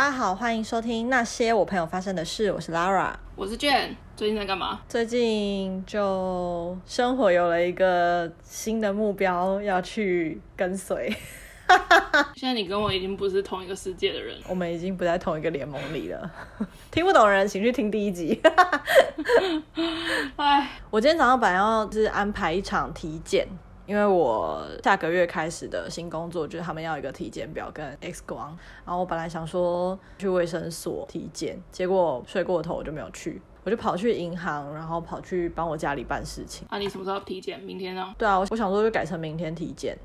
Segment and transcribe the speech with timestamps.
[0.00, 2.50] 大家好，欢迎收听那些我朋友发生的事。
[2.50, 3.94] 我是 Lara，我是 Jen。
[4.16, 4.80] 最近在干嘛？
[4.88, 11.14] 最近就生活有了一个新的目标要去跟随。
[12.34, 16.30] 现在你跟我已经不是同一个世界的人，我们已经不在同一个联盟里了。
[16.90, 18.40] 听不懂的人请去听第一集。
[20.36, 23.46] 哎，我今天早上本来要就是安排一场体检。
[23.90, 36.64] 因为我下个月开始的新工作，就是他们要一个体检表跟 X 光，然后我本来想说去卫生所体检，结果睡过头我就没有去，我就跑去银行，然后跑去帮我家里办事情。
[36.70, 37.58] 啊，你什么时候体检？
[37.58, 38.14] 明天啊？
[38.16, 39.98] 对啊，我我想说就改成明天体检。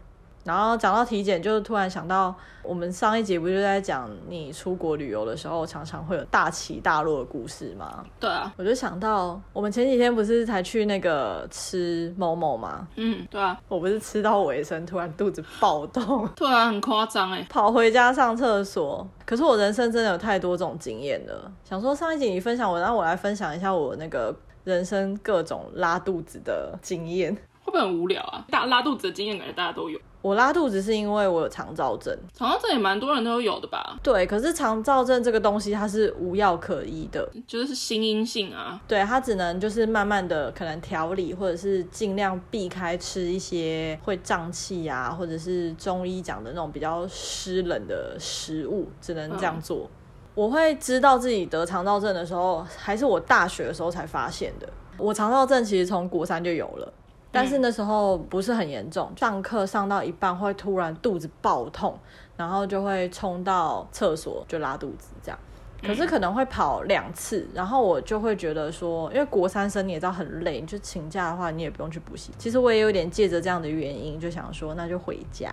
[0.45, 8.05] 然后讲到体检，就突然想到，我们上一集不就在讲你出国旅游的时候，常常会有大起大落的故事吗？
[8.19, 12.87] 对啊，我就想到，我们前几天不是才去那个吃某某吗？
[12.95, 19.07] 嗯，对啊，我不是吃到尾声，突然肚子暴动， 突然，很夸张哎，跑回家上厕所。
[19.25, 27.33] 可是我人生真的有太多这种经验了，想说上一集你分享我，然后我来分享一下我那个人生各种拉肚子的经验，
[27.63, 28.45] 会不会很无聊啊？
[28.51, 29.99] 大拉肚子的经验感觉大家都有。
[30.25, 33.95] 我拉肚子是因为我有肠燥症，肠燥症也蛮多人都有的吧？
[34.01, 38.81] 对，可是肠燥症这个东西它是无药可医的，就是心因性啊。
[38.87, 49.81] 对，它只能就是慢慢的可能调理，或者是尽量避开吃一些会胀气啊，或者是中医讲的那种比较湿冷的食物，只能这样做。
[49.83, 49.89] 嗯。
[50.33, 54.67] 我会知道自己得肠燥症的时候，还是我大学的时候才发现的。
[54.97, 56.91] 我肠燥症其实从国三就有了。
[57.35, 61.99] 但是那时候不是很严重，上课上到一半会突然肚子爆痛，
[62.37, 65.37] 然后就会冲到厕所就拉肚子这样。
[65.83, 72.31] 可是可能会跑两次，然后我就会觉得说，因为国三生你也知道很累，你就请假的话你也不用去补习。
[72.39, 75.51] 其实我也有点借着这样的原因，就想说那就回家。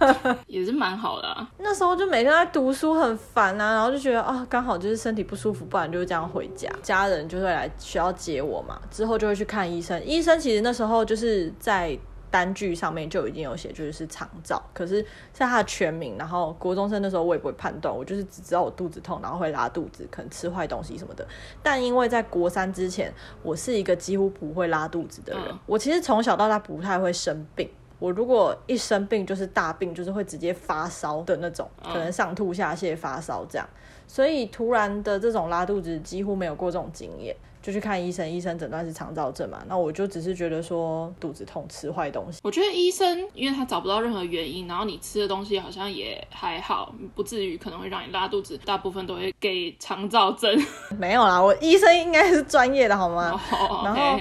[0.46, 1.48] 也是蛮好的啊。
[1.58, 8.80] 那时候就每天在读书很烦啊，然后就觉得啊，刚好就是身体不舒服，不然就是这样回家，家人就会来学校接我嘛。
[8.90, 11.98] 之后就会去看医生，医生其实那时候就是在
[12.30, 15.04] 单据上面就已经有写，就是是肠躁，可是
[15.34, 21.26] 像他的全名，然后国中生那时候我也不会判断，我就是只知道我肚子痛，然后会拉肚子，可能吃坏东西什么的。
[21.62, 27.68] 但因为在国三之前，我是一个几乎不会拉肚子的人，嗯、我其实从小到大不太会生病。
[28.00, 33.68] 我如果一生病就是大病，就是会直接发烧的那种，可能上吐下泻、发烧这样。
[34.08, 39.62] 所以突然的这种拉肚子几乎没有过这种经验，就去看医生，医生诊断是肠燥症嘛。
[39.68, 42.40] 那我就只是觉得说肚子痛，吃坏东西。
[42.42, 50.60] 我觉得医生因为他找不到任何原因，然后你吃的东西好像也还好，不至于可能会让你拉肚子，大部分都会给肠燥症。
[50.98, 53.84] 没有啦，我医生应该是专业的好吗？Oh, okay.
[53.84, 54.20] 然后。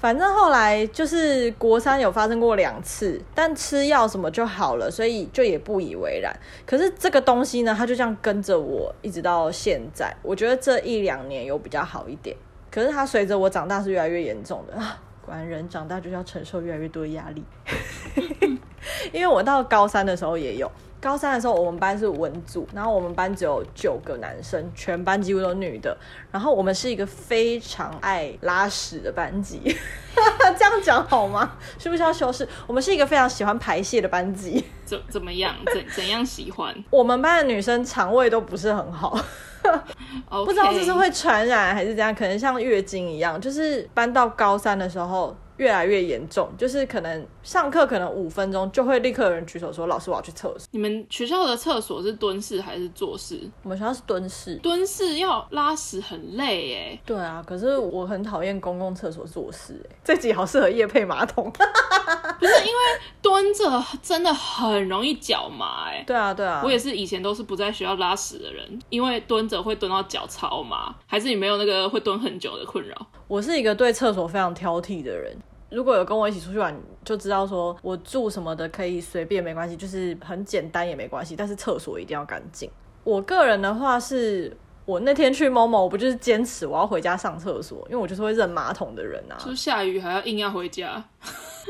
[0.00, 6.34] 反正后来就是国三有发生过两次，但吃药什么就好了，所以就也不以为然。
[6.64, 10.16] 可是这个东西呢，它就这样跟着我一直到现在。
[10.22, 12.34] 我觉得这一两年有比较好一点，
[12.70, 14.98] 可是它随着我长大是越来越严重的 啊！
[15.20, 17.44] 果然人长大就是要承受越来越多的压力。
[19.12, 20.72] 因为我到高三的时候也有。
[21.00, 25.96] 高三的时候，我们班是文组，然后我们班只有九个男生，全班几乎都女的。
[26.30, 29.60] 然后我们是一个非常爱拉屎的班级，
[30.58, 31.52] 这样讲好吗？
[31.78, 32.46] 是不是要修饰？
[32.66, 34.64] 我们是一个非常喜欢排泄的班级。
[34.84, 35.54] 怎怎么样？
[35.72, 36.74] 怎怎样喜欢？
[36.90, 39.18] 我们班的女生肠胃都不是很好
[40.44, 42.14] 不知道这是会传染还是怎样？
[42.14, 45.34] 可能像月经一样，就是搬到高三的时候。
[45.60, 53.38] 越来越严重，就是可能上课可能五分钟就会立刻有人举手说：“老师，我要去厕所。”你们学校的厕所是蹲式还是坐式？
[53.62, 54.56] 我们学校是蹲式。
[54.62, 57.00] 蹲式要拉屎很累哎。
[57.04, 59.96] 对啊，可是我很讨厌公共厕所坐式哎。
[60.02, 61.52] 这集好适合夜配马桶。
[62.40, 62.80] 不是因为
[63.20, 66.02] 蹲着真的很容易脚麻哎。
[66.06, 70.94] 对啊对啊，我也是以前都是不在学校拉屎的人，因为蹲着会蹲到脚超麻。
[71.06, 72.96] 还是你没有那个会蹲很久的困扰？
[73.28, 75.36] 我是一个对厕所非常挑剔的人。
[75.70, 76.74] 如果有跟我一起出去玩，
[77.04, 82.70] 就知道说我住什么的可以随便没关系，就是很简单也没关系，但是厕所一定要干净。
[83.04, 89.38] 我个人的话是，我那天去某某，我不就是坚持我要回家上厕所，因为我就是会扔马桶的人啊。
[89.42, 91.02] 就下雨还要硬要回家。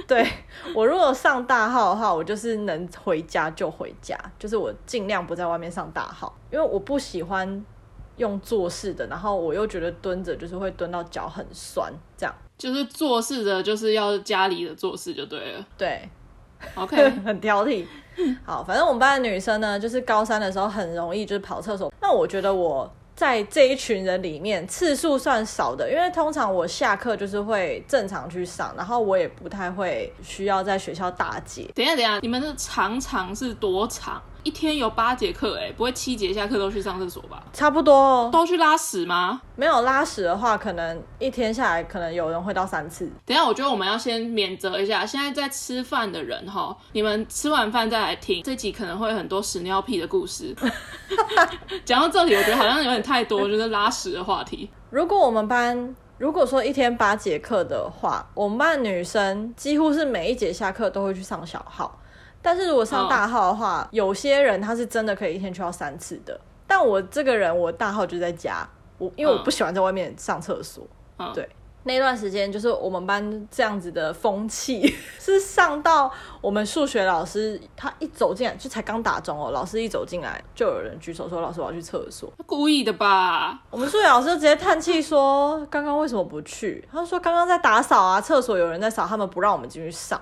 [0.06, 0.26] 对，
[0.74, 7.64] 我如果上大号的话，我就是能回家就回家，就是我尽量不在外面上大号，因为我不喜欢
[8.16, 12.34] 用坐式的，然后我又觉得蹲着就是会蹲到脚很酸这样。
[12.60, 15.66] 就是做事的，就是要家里的做事就对了。
[15.78, 16.06] 对
[16.74, 17.86] ，OK， 很挑剔。
[18.44, 21.90] 好，反正我们班的女生呢，就是高三的时候很容易就是跑厕所。
[22.02, 31.70] 那我觉得我在这一群人里面次数算少的，因为通常我下课就是会正常去上，然后我也不太会需要在学校大解。
[31.74, 34.20] 等一下，等一下，你们的长长是多长？
[34.42, 37.42] 一天有八节课，哎，不会七节下课都去上厕所吧？
[37.52, 38.30] 差不多哦。
[38.32, 39.40] 都去拉屎吗？
[39.56, 43.04] 没有拉屎的话，可能一天下来，可能有人会到三次。
[43.26, 50.54] 等一下，我觉得我们要先免责一下，现在在吃饭的人哈，你们吃完饭再来听这集，可能会有很多屎尿屁的故事。
[51.84, 54.70] 讲到这里，我觉得好像有点太多，就是拉屎的话题。
[54.90, 61.98] 如果我们班如果说一天八节课的话，我们班女生几乎是每一节下课都会去上小号。
[62.42, 66.38] 但是如果上大号的话，哦、有些人他是真的可以一天去到三次的。
[66.66, 68.66] 但我这个人，我大号就在家，
[68.98, 70.86] 我因为我不喜欢在外面上厕所。
[71.16, 71.46] 哦、对，
[71.82, 76.10] 那段时间就是我们班这样子的风气， 是上到
[76.40, 83.60] 我们数学老师他一走进来就才刚打钟哦，老师一走进来就有人举手说：“老师，我要去厕所。”故意的吧？
[83.68, 90.20] 我们数学老师就直接叹气说：“刚刚为什么不去？”他说：“刚刚在打扫啊，厕所有人在扫，他们不让我们进去上。”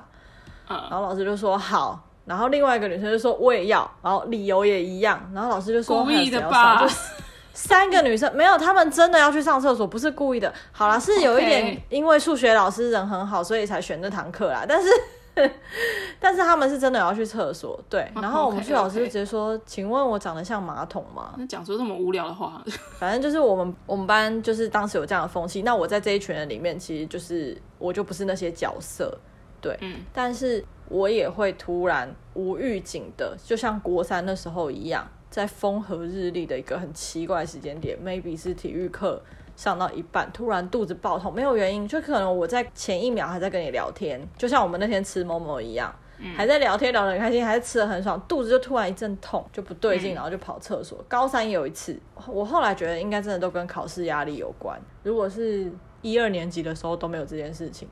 [0.70, 6.94] 嗯，然后老师就说：“好。”然后另外一个女生就说我也要，然后理由也一样，然后老师就说故意的吧，就
[7.54, 10.52] 三个女生没有，他们真的要去上厕所，不是故意的。
[10.70, 14.64] 好啦，是有一点， 因为数学老师人很好，所以才选这堂课啦。
[14.68, 14.88] 但是，
[16.20, 18.08] 但是他们是真的要去厕所，对。
[18.14, 19.62] 然后我们数学老师就直接说，okay, okay.
[19.66, 21.34] 请问我长得像马桶吗？
[21.36, 22.62] 那讲出这么无聊的话，
[22.98, 25.62] 反正就是我们我们班就是当时有这样的风气。
[25.62, 29.18] 那我在这一群人里面，其实就是我就不是那些角色，
[29.60, 30.64] 对，嗯，但是。
[30.88, 39.22] 我也会突然无预警的，就像国三的时候一样，在风和日丽的一个很奇怪的时间点，maybe 是体育课
[39.54, 50.98] 上到一半，突然肚子爆痛，没有原因，就可能我在前一秒还在跟你聊天，就像我们那天吃某某一样，嗯、还在聊天聊得很开心，还是吃得很爽，肚子就突然一阵痛，就不对劲，然后就跑厕所。
[51.00, 54.80] 嗯、高三有一次，我后来觉得应该真的都跟考试压力有关。
[55.02, 55.70] 如果是
[56.00, 57.86] 一二年级的时候都没有这件事情，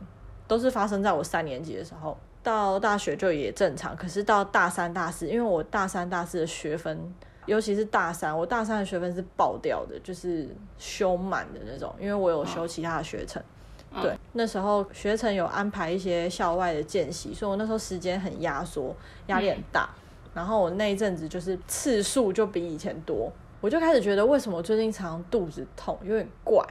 [0.49, 2.17] 都是发生在我三年级的时候。
[2.47, 6.97] 到大学就也正常，可是到大三、大四，因为我大三、大四的学分，
[7.45, 10.49] 尤其是大三，我大三的学分是爆掉的，就是
[10.79, 13.43] 修满的那种，因为我有修其他的学程。
[13.91, 18.95] 哦、对，那时候学程有安排一些校外的见习，所以我那时候时间很压缩，
[19.27, 19.91] 压力很大。
[20.27, 23.29] 嗯、然后我那一阵子就是次数就比以前多，
[23.61, 26.65] 我就开始觉得为什么最近常常肚子痛，有点怪。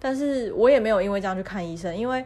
[0.00, 2.24] 但是我也没有因为这样去看医生，因为。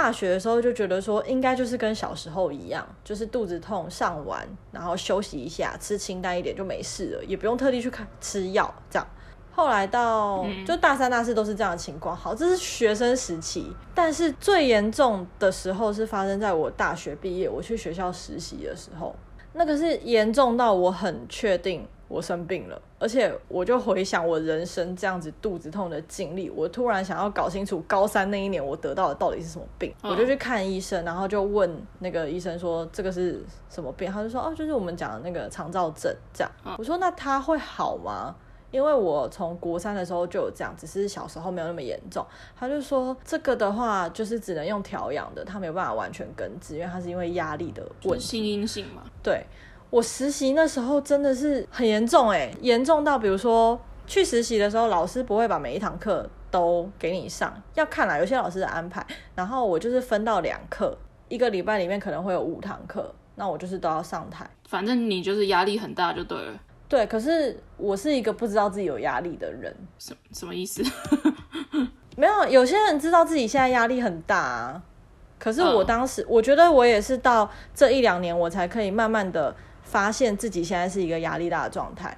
[0.00, 9.04] 大学的时候就觉得说，应该就是跟小时候一样，就是肚子痛上完，然后休息一下，吃清淡一点就没事了，也不用特地去看吃药这样。
[9.50, 12.16] 后来到就大三、大四都是这样的情况。
[12.16, 19.12] 好，这是学生时期，但是最严重的时候是发生在我大学毕业，我去学校实习的时候，
[19.54, 21.84] 那个是严重到我很确定。
[22.08, 36.50] 我生病了，而且我就回想我人生这样子肚子痛的经历，我突然想要搞清楚高三那一年我得到的到底是什么病，哦、我就去看医生，然后就问那个医生说这个是什么病，他就说哦，就是我们讲的那个肠燥症这样。
[36.64, 38.34] 哦、我说那他会好吗？
[38.70, 42.22] 因为我从国三的时候就有这样，只是小时候没有那么严重。
[42.54, 48.24] 他就说这个的话就是只能用调养的，他没有办法完全根治，因为他是因为压力的问题。
[48.24, 49.04] 心因性嘛？
[49.22, 49.46] 对。
[49.90, 59.04] 我实习那时候真的是很严重诶，严重到比如说去实习的时候，老师不会把每一堂课都给你上，要看啦，有些老师的安排。
[59.34, 60.96] 然后我就是分到两课，
[61.28, 64.48] 一个礼拜里面可能会有五堂课，那我就是都要上台。
[64.68, 66.52] 反正你就是压力很大就对了。
[66.86, 69.74] 对，可是我是一个不知道自己有压力的人。
[69.98, 70.82] 什什么意思？
[72.16, 74.82] 没有，有些人知道自己现在压力很大啊。
[75.38, 79.54] 可是我当时，我觉得我也是到这一两年，我才可以慢慢的。
[79.88, 82.14] 发现自己现在是一个压力大的状态，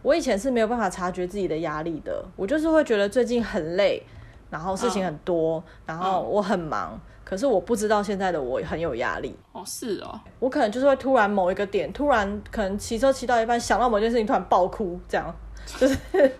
[0.00, 4.02] 我以前是没有办法察觉自己的压力的，我就是会觉得最近很累，
[4.48, 5.62] 然后事情很多，oh.
[5.84, 9.36] 然后我很忙，可是我不知道现在的我很有压力。
[9.52, 15.34] 哦，是哦，我可能就是会突然某一个点，突然可能骑车骑到一半，想到某件事情，突然爆哭，这样
[15.76, 15.96] 就是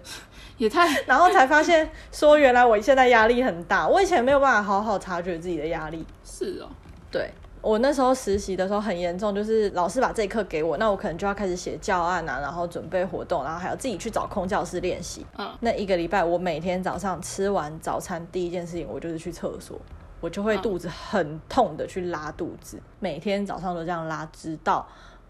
[0.57, 6.07] 也太， 然后才发现说原来我现在压力很大，我以前没有办法好好察觉自己的压力。
[6.25, 6.69] 是哦，
[7.11, 7.31] 对。
[7.63, 15.27] 我那时候实习的时候很严重，就是老师把这一课给我，那我可能就要开始写教案啊，然后准备活动，然后还要自己去找空教室练习。
[15.37, 19.79] 嗯，那一个礼拜我每天早上吃完早餐，第一件事情我就是去厕所，
[20.21, 24.87] 我就会肚子很痛的去拉肚子，嗯、每天早上都这样拉，直到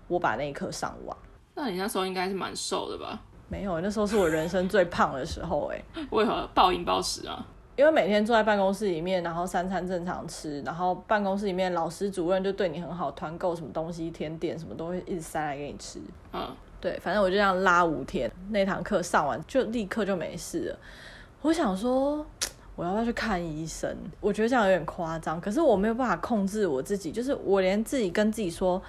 [0.06, 1.16] 我把那一课上完。
[1.54, 3.20] 那你那时候应该是蛮瘦的吧？
[3.48, 7.44] 没有，那时候是我人生最胖的时候，哎， 为何暴饮暴食啊？
[7.80, 15.98] 因为每天坐在办公室里面，然后三餐正常吃，然后办公室里面老师主任就对你很好，团购什么东西、甜点什么东西一直塞来给你吃。
[16.34, 16.46] 嗯，
[16.78, 20.78] 对，反正我就这样拉五天，那堂课上完就立刻就没事了。
[21.40, 22.22] 我想说，
[22.76, 23.96] 我要不要去看医生？
[24.20, 28.82] 我觉得这样有点夸张，可是我没有办法控制我自己，就是我连自己跟自己说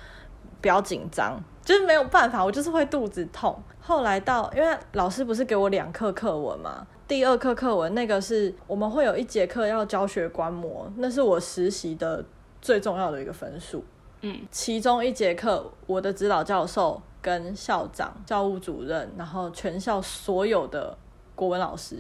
[0.59, 3.57] 不要紧张，就是没有办法，我就是会肚子痛。
[3.79, 12.23] 后来到，因为老师不是给我两课课文嘛，第二课课文那个是我们会有一节课要教学观摩，那是我实习的
[12.61, 13.83] 最重要的一个分数。
[14.21, 20.97] 嗯，其中一节课，我的指导教授跟校长、教务主任，然后全校所有的
[21.35, 21.97] 国文老师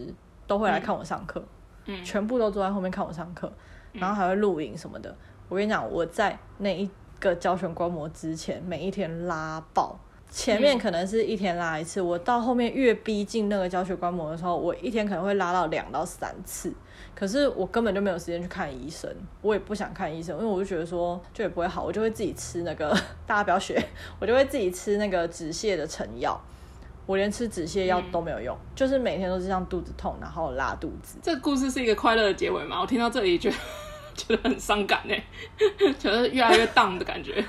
[0.47, 1.43] 都会来看我上课，
[1.87, 3.51] 嗯，全部都坐在后面看我上课，
[3.91, 5.13] 然后还会录影什么的。
[5.49, 6.89] 我跟你讲，我在那一
[7.19, 9.99] 个教学观摩之前，每一天拉爆。
[10.31, 16.73] 前面可能是一天拉一次，我到后面越逼近那个教学观摩的时候，我一天可能会拉到两到三次。
[17.13, 22.97] 可是我根本就没有时间去看医生，我也不想看医生，因为我就觉得说就也不会好，我就会自己吃那个，
[23.27, 23.77] 大家不要学，
[24.19, 26.41] 我就会自己吃那个止泻的成药。
[27.05, 31.17] 我连吃止泻药都没有用，嗯，就是每天都是这样肚子痛，然后拉肚子。
[31.21, 32.79] 这个故事是一个快乐的结尾吗？
[32.79, 33.55] 我听到这里觉得
[34.15, 35.21] 觉得很伤感哎，
[35.99, 37.43] 觉得越来越 down 的感觉。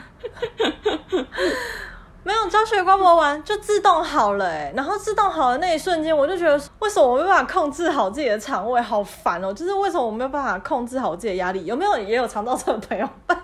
[2.24, 9.52] 没有教学观摩完就自动好了哎，然后自动好的那一瞬间，我就觉得为什么我没办法控制好自己的肠胃，好烦哦！
[9.52, 11.64] 就是为什么我没有办法控制好自己的压力？
[11.64, 13.08] 有没有也有肠道症的朋友？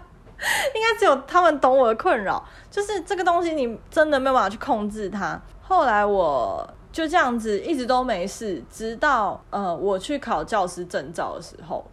[0.74, 5.40] 应该只有他们懂我的困扰，就是这个东西你真的没有办法去控制它。
[5.60, 11.84] 后来我就这样子一直都没事，直到呃我去考教师证照的时候。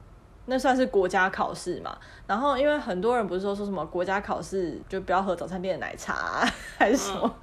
[0.48, 1.98] 那算是国家考试嘛，
[2.28, 6.48] 然后因为很多人不是说说什么国家考试就不要喝早餐店的奶茶啊，
[6.78, 7.36] 还是什么，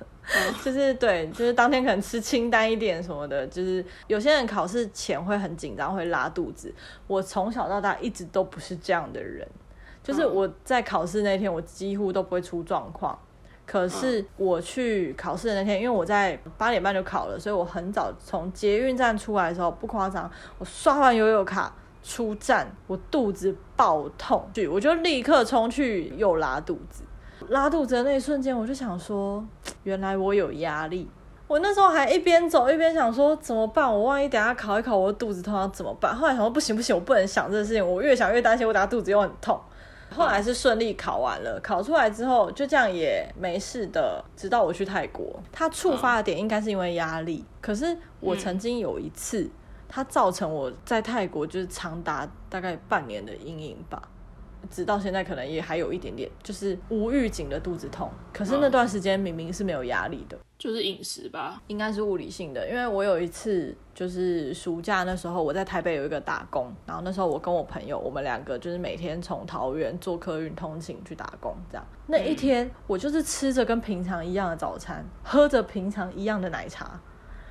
[0.65, 6.73] 就是对，就是当天可能吃清淡一点什么的，就是有些人考试前会很紧张，会拉肚子。
[7.09, 9.47] 我从小到大一直都不是这样的人，
[10.03, 13.19] 就是我在考试那天我几乎都不会出状况。
[13.65, 21.73] 可是我去考试的那天，因为我在八点半就考了，所以我很早从捷运站出来的时候，不夸张，我刷完悠游卡。
[22.03, 27.05] 出站，我肚子爆痛，我就立刻冲去又拉肚子。
[27.49, 29.45] 拉肚子的那一瞬间，我就想说，
[29.85, 31.09] 原来我有压力。
[31.49, 33.93] 我那时候还一边走一边想说，怎么办？
[33.93, 36.15] 我万一等下考一考，我的肚子痛要怎么办？
[36.15, 37.87] 后来想说，不行不行，我不能想这个事情。
[37.87, 39.61] 我越想越担心，我等下肚子又很痛。
[40.15, 44.25] 后来是顺利考完了，考出来之后就这样也没事的。
[44.37, 47.45] 直到我去泰国，它触发的点应该是因为压力。
[47.61, 49.51] 可是我曾经有一次。
[49.95, 54.03] 它造成我在泰国就是长达大概半年的阴影吧，
[54.71, 58.11] 直到现在可能也还有一点点，就是无预警的肚子痛。
[58.33, 62.67] 可是那段时间明明是没有压力的，就是饮食吧，应该是物理性的。
[62.71, 71.87] 因为我有一次就是暑假那时候我在台北有一个打工，然后那时候我跟我朋友，我们两个就是每天从桃园坐客运通勤去打工，这样。
[72.07, 76.99] 那一天我就是吃着跟平常一样的早餐，喝着平常一样的奶茶。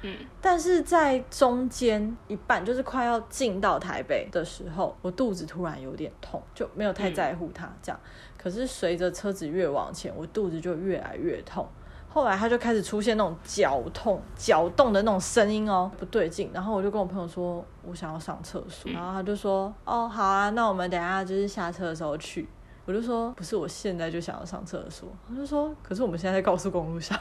[0.03, 7.99] 嗯，但是在中间一半，就是快要进到台北的时候，我肚子突然有点痛，就没有太在乎它这样。
[8.37, 11.67] 可是随着车子越往前，我肚子就越来越痛。
[12.13, 16.49] 后来他就开始出现那种绞痛、绞动的那种声音哦，不对劲。
[16.53, 18.91] 然后我就跟我朋友说，我想要上厕所。
[18.91, 22.49] 然后他就说，哦，好啊，那我们等下就是下车的时候去。
[22.83, 25.07] 我就说，不是，我现在就想要上厕所。
[25.29, 27.17] 他就说，可是我们现在在高速公路上。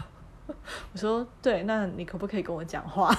[0.92, 3.14] 我说对，那你可不可以跟我讲话？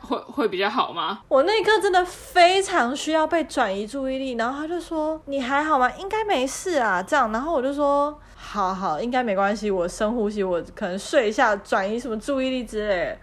[0.00, 1.20] 会会比较好吗？
[1.28, 5.90] 我那一刻真的非常需要被转移注意力，然后他就说你还好吗？
[5.98, 13.18] 应该没事啊，这样，然后我就说好好，应该没关系，我深呼吸，我可能睡一下，转移什么注意力之类。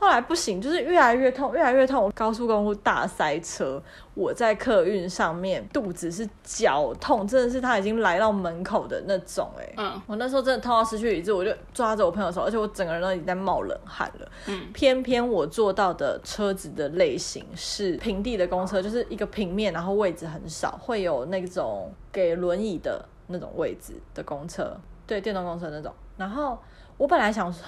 [0.00, 2.10] 后来不行，就是越来越痛，越来越痛。
[2.14, 3.80] 高速公路大塞车，
[4.14, 9.74] 我在客运上面，肚子是绞痛，真的是他已经来到门口的那种哎、欸。
[9.76, 14.28] 嗯，我那时候真的痛到失去理智，我就抓着我朋友的手，而且我整个人都已经在冒冷汗了。
[14.46, 24.74] 嗯，偏偏我坐到的车子的类型是平地的公车，就是一个平面，然后位置很少，会有那种给轮椅的那种位置的公车，
[25.06, 25.92] 对，电动公车那种。
[26.16, 26.58] 然后
[26.96, 27.62] 我本来想说。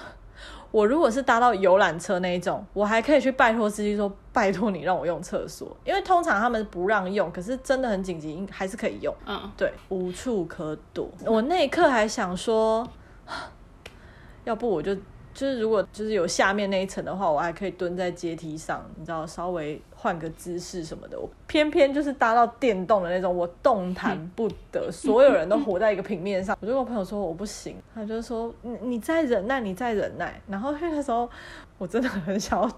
[0.71, 9.13] 我如果是搭到游览车那一种，我还可以去拜托司机说：“拜托你让我用厕所。”因为通常他们不让用，可是真的很紧急，还是可以用。
[9.25, 11.09] 嗯，对，无处可躲。
[11.25, 12.87] 我那一刻还想说，
[14.45, 14.95] 要不我就。
[15.35, 21.17] 就是如果就是有下面那一层的话，我还可以蹲在阶梯上，你知道，稍微换个姿势什么的。
[21.17, 26.57] 我偏偏就是搭到电动的那种，我动弹不得，所有人都活在一个平面上。
[26.59, 30.41] 我就跟我朋友说我不行，他就说你你再忍耐，你再忍耐。
[30.49, 31.29] 然后那个时候
[31.77, 32.69] 我真的很想要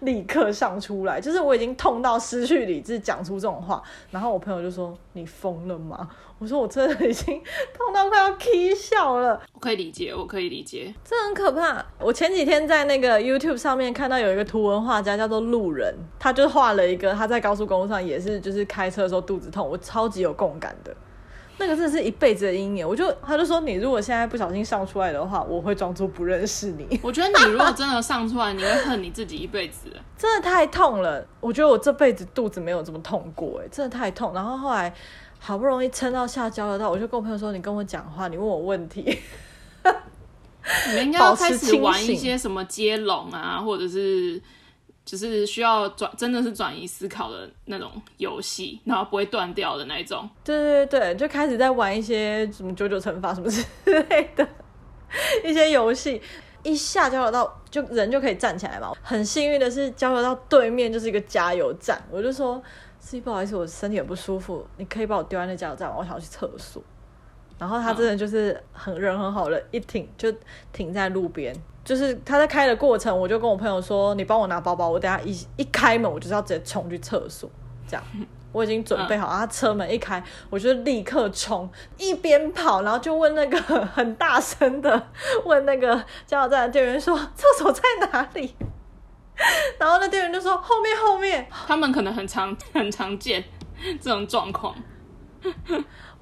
[0.00, 3.80] 立刻上出来，就是我已经痛到失去理智，讲出这种话。
[4.10, 6.10] 然后我朋友就说你疯了吗？
[6.38, 7.40] 我说我真的已经
[7.72, 9.40] 痛到快要起笑了。
[9.54, 11.86] 我可以理解，我可以理解，这很可怕。
[12.00, 20.94] 我前几天在那个 YouTube 上面看到有一个图文画家叫做路人，他就画了一个他在高速公路上也是就是开车的时候肚子痛，我超级有共感的。
[21.58, 22.88] 那个真的是一辈子的阴影。
[22.88, 26.98] 我就他就说，你如果现在不小心上出来的话，我会装作不认识你。
[27.02, 29.88] 我觉得你如果真的上出来，你会恨你自己一辈子。
[30.18, 34.32] 真的太痛了，我觉得我这辈子肚子没有这么痛过，哎，真的太痛。
[34.34, 34.92] 然后后来
[35.38, 39.02] 好不容易撑到下交流道，我就跟我朋友说：“你跟我讲话，你问我问题。”
[40.88, 44.40] 你们应该 要开始玩一些什么接龙啊，或者是。
[45.04, 50.28] 就是需要转，真的是转移思考的那种游戏，然后不会断掉的那一种。
[50.44, 54.46] 对对对，就开始在玩一些什么九九乘法什么之类的
[55.44, 56.20] 一些游戏。
[56.64, 58.92] 一下交流到，就人就可以站起来嘛。
[59.02, 62.00] 很幸运的是，交流到对面就是一个加油站。
[62.08, 62.62] 我就说，
[63.00, 66.80] 司机不好意思，我身体很不舒服，你可以把我丢在那加油站，我想要去厕所。
[67.62, 70.34] 然后他真的就是很人很好的，一停就
[70.72, 71.54] 停在路边。
[71.84, 77.48] 就是他在开的过程，我就跟我朋友说：“你帮我拿包包，我等下一一开门，我就是要直接冲去厕所。”
[77.86, 78.04] 这样，
[78.50, 79.28] 我已经准备好。
[79.28, 85.06] 他车门一开，我就立刻冲，一边跑，然后就问那个很大声的
[85.44, 88.52] 问那个加油站的店员说：“厕所在哪里？”
[89.78, 93.44] 然后那店员就说：“后面，后面。”他们可能很常 很常见
[94.00, 94.74] 这种状况。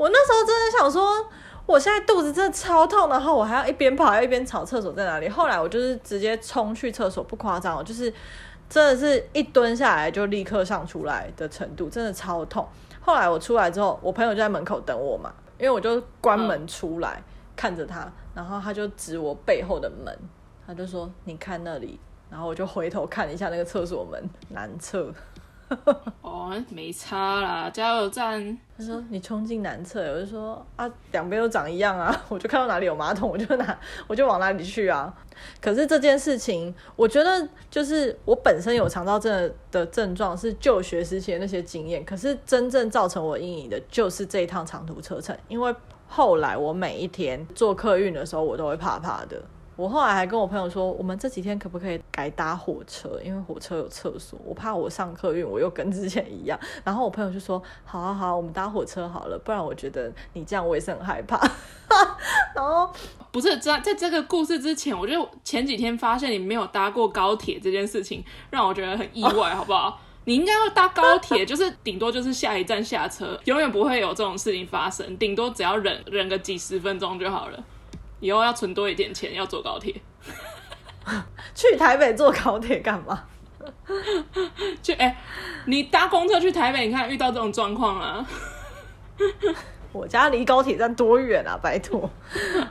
[0.00, 1.30] 我那时候真的想说。
[1.66, 5.28] 我现在肚子真的超痛，然后我还要一边跑，要一边找厕所在哪里。
[5.28, 8.12] 后来我就是直接冲去厕所，不夸张，我就是
[8.68, 12.66] 真的是一蹲下来就立刻上出来的程度，真的超痛。
[13.00, 20.18] 后来我出来之后，我朋友就在门口等我嘛，因为我就关门出来、嗯、看着他，然后他就指我背后的门，
[20.66, 25.12] 他就说：“你看那里。”然后我就回头看一下那个厕所门男厕。
[26.22, 28.58] 哦，没差啦，加油站。
[28.76, 35.12] 他说你冲进男厕，我就说啊，两边都长一样啊， 我就看到哪里有马桶，我就拿， 我就往哪里去啊。
[35.60, 42.04] 可是这件事情，我觉得就是我本身有肠道症的症状，是就学时期的那些经验。
[42.04, 45.74] 可是真正造成我阴影的，就是这一趟长途车程，因为
[46.08, 49.40] 后来我每一天坐客运的时候，我都会怕怕的。
[49.80, 53.18] 我后来还跟我朋友说，我们这几天可不可以改搭火车？
[53.24, 56.60] 因为火车有厕所，我怕我上客运我又跟之前一样。
[56.84, 61.40] 然后我朋友就说：“好啊好，我们搭火车好了，不然我觉得你这样我也是很害怕。
[62.54, 62.92] ”然后
[63.32, 69.98] 不是在在这个故事之前，我觉得前几天发现你没有搭过高铁这件事情，让我觉得很意外，好不好？
[70.26, 77.64] 你应该要搭高铁，就是顶多就是下一站下车，永远不会有这种事情发生，顶多只要忍忍个几十分钟就好了。
[78.20, 79.94] 以后要存多一点钱，要坐高铁。
[81.54, 83.24] 去台北坐高铁干嘛？
[84.82, 85.16] 去哎、欸，
[85.66, 88.26] 你搭公车去台北，你看遇到这种状况啊。
[89.92, 91.58] 我家离高铁站多远啊？
[91.60, 92.08] 拜托，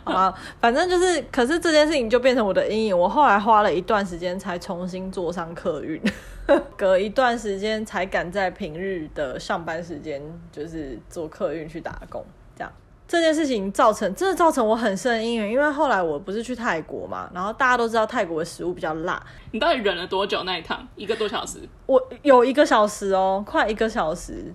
[0.06, 2.98] 好吧，反正就是，可是这件事情就变成我的阴影。
[2.98, 6.02] 我后来花了一段时间才重新坐上客运，
[6.78, 12.26] 隔一段时间才敢在平日的上班时间，就是坐客运去打工。
[13.10, 19.20] 这件事情造成真的造成我很深的阴影，因为后来我不是去泰国嘛，然后大家都知道泰国的食物比较辣。
[19.52, 20.88] 你到底忍了多久那一趟？
[20.96, 21.68] 一个多小时？
[21.88, 24.54] 我有一个小时哦，快一个小时。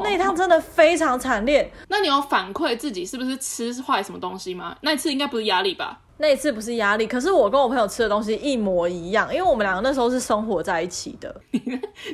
[0.00, 1.72] 那一趟真的非常惨烈。
[1.88, 4.76] 那你有反馈自己是不是吃坏什么东西吗？
[4.82, 6.00] 那一次应该不是压力吧？
[6.18, 11.34] 那一次不是压力，可是我跟我朋友吃的东西一模一样，因为我们两个那时候是生活在一起的。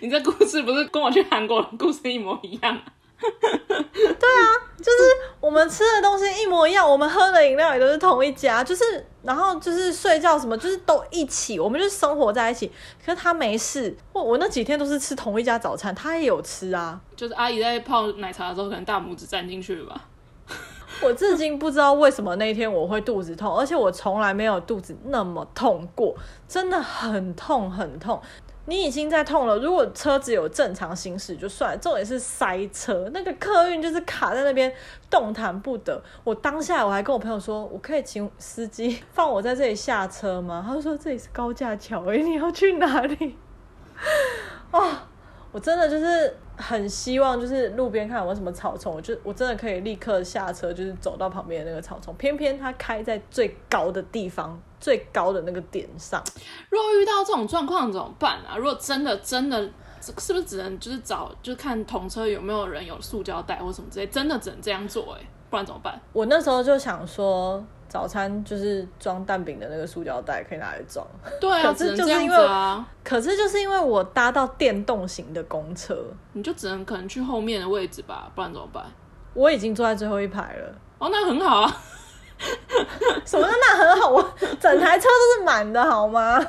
[0.00, 2.79] 你这故事不是跟我去韩国的故事一模一样？
[3.92, 4.46] 对啊，
[4.78, 4.98] 就是
[5.40, 8.83] 我们吃的东西一模一样，我们喝的饮料也都是同一家，就是
[9.22, 12.70] 然后就是睡觉什么，就是都一起，我们就是生活在一起。
[13.04, 16.98] 可是他没事，我我那几天都是吃同一家早餐，他也有吃啊。
[17.14, 20.04] 就是阿姨在泡奶茶的时候，可能大拇指沾进去了吧。
[21.02, 26.14] 我至今不知道为什么那天我会肚子痛，而且我从来没有肚子那么痛过，
[26.48, 28.20] 真的很痛很痛。
[28.70, 34.72] 你已经在痛了，如果车子有正常行驶就算，重点是塞车，那个客运就是卡在那边
[35.11, 36.00] 动弹不得。
[36.22, 40.64] 我当下我还跟我朋友说，我可以请司机放我在这里下车吗？
[40.66, 43.37] 他说这里是高架桥，诶，你要去哪里？
[44.70, 44.88] 哦，
[45.52, 46.37] 我真的就是。
[46.62, 52.14] 很希望就是路边看有没有什么草丛，我就我真的可以立刻下车，就是走到旁边那个草丛。
[52.16, 56.23] 偏偏它开在最高的地方，最高的那个点上。
[56.71, 58.57] 如果遇到这种状况怎么办啊？
[58.57, 59.61] 如果真的真的，
[60.01, 66.01] 是不是只能就是找，就是看同车有没有人有塑胶袋或什么之类，真的只能这样做哎、欸，不然怎么办？
[66.12, 67.62] 我那时候就想说。
[67.90, 71.05] 早餐就是装蛋饼的那个塑胶袋，可以拿来装。
[71.40, 76.01] 对啊，可是就是因为啊，可是就是因为我搭到电动型的公车，
[76.35, 78.85] 你就只能可能去后面的位置吧，不然怎么办？
[79.35, 80.73] 我已经坐在最后一排了。
[81.01, 81.77] 哦，那很好啊。
[83.24, 84.09] 什么叫那很好？
[84.11, 86.44] 我整台车都是满的，好吗？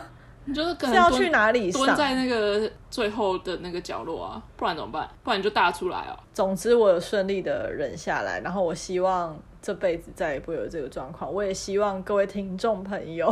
[0.46, 1.72] 你就是可能是要去哪里？
[1.72, 5.08] 蹲在那个最后的那个角落啊，不然怎么办？
[5.24, 6.18] 不然你就大出来哦。
[6.34, 11.32] 总之，我有顺利的忍下来，然后我希望这辈子再也不会有这个状况。
[11.32, 13.32] 我也希望各位听众朋友，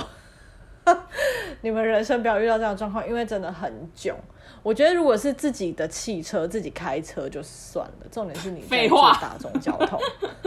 [1.62, 4.16] 你们人生不要遇到这样的状况，因为真的很囧。
[4.62, 10.00] 我觉得如果是自己的汽车，自己开车就算了，重点是你在坐大众交通。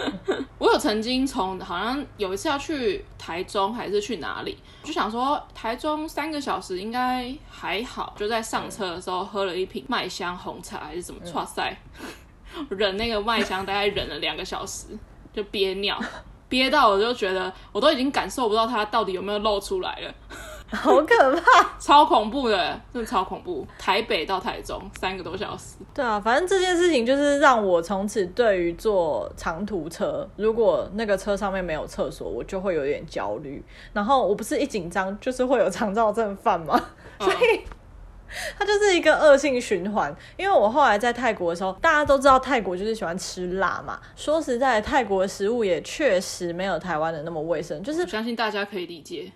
[0.59, 11.75] 我有曾经从好像有一次要去台中还是去哪里，就想说台中三个小时应该还好，就在上车的时候喝了一瓶麦香红茶还是什么，哇塞，
[12.69, 14.87] 忍那个麦香大概忍了两个小时，
[15.33, 15.99] 就憋尿，
[16.49, 20.15] 憋到我就觉得我都已经感受不到它到底有没有漏出来了。
[20.77, 23.67] 好可怕，超恐怖的，真的超恐怖。
[23.79, 25.77] 台北到台中三个多小时。
[25.93, 33.63] 对啊，反正这件事情就是让我从此对于坐长途车，如果那个车上面没有厕所，我就会有点焦虑。
[33.93, 36.81] 然后我不是一紧张就是会有肠燥症犯吗？
[37.21, 37.61] 所以
[38.59, 40.15] 它就是一个恶性循环。
[40.39, 44.01] 因为我后来在泰国的时候，大家都知道泰国就是喜欢吃辣嘛。
[44.17, 47.83] 说实在，泰国的食物也确实没有台湾的那么卫生。
[47.83, 49.31] 就是我相信大家可以理解。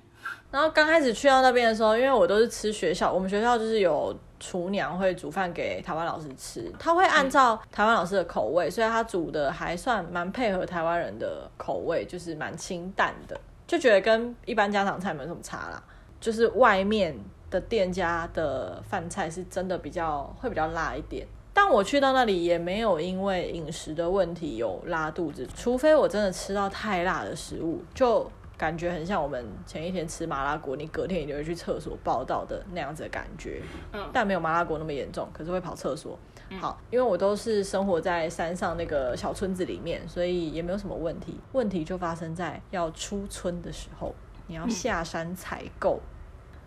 [0.56, 15.82] 然后刚开始去到那边的时候，因为我都是吃学校，我们学校就是有厨娘会煮饭给台湾老师吃，他会按照台湾老师的口味，所以他煮的还算蛮配合台湾人的口味，就是蛮清淡的，就觉得跟一般家常菜没什么差啦。
[16.18, 17.14] 就是外面
[17.50, 28.26] 的店家的饭菜是真的比较会比较辣一点，但我去到那里也没有因为饮食的问题有拉肚子，除非我真的吃到太辣的食物就。
[28.56, 36.18] 感觉很像我们前一天吃麻辣锅，你隔天你就会去厕所报道的那样子的感觉，嗯，但没有麻辣锅那么严重，可是会跑厕所。
[36.60, 41.40] 好，因为我都是生活在山上那个小村子里面，所以也没有什么问题。
[41.52, 44.14] 问题就发生在要出村的时候，
[44.46, 46.00] 你要下山采购。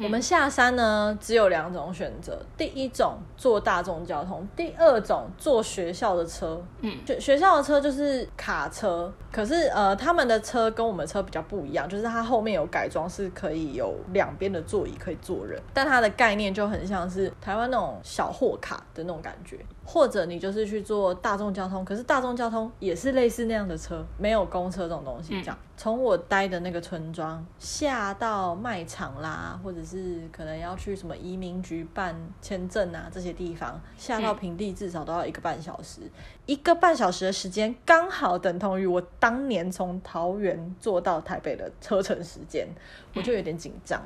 [0.02, 2.42] 我们下山呢，只有两种选择。
[2.58, 6.62] 第一种坐大众交通，第二种坐学校的车。
[6.80, 19.60] 嗯，学学校的车就是卡车，可是呃，他们的车跟我们的车比较不一样，就是它后面有改装，是可以有两边的座椅可以坐人，但它的概念就很像是台湾那种小货卡的那种感觉。
[19.92, 25.42] 或者你就是去坐大众交通，可是大众交通也是类似那样的车，没有公车这种东西。
[25.42, 36.02] 这样，从、嗯、我待的那个村庄下到卖场啦，或者是可能要去什么移民局办签证啊这些地方，下到平地至少都要一个半小时。
[36.02, 36.12] 嗯、
[36.46, 42.68] 一个半小时的时间，刚好等同于我当年从桃园坐到台北的车程时间，
[43.16, 44.00] 我就有点紧张。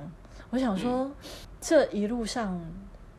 [0.49, 1.11] 我想说，嗯、
[1.59, 2.57] 这一路上。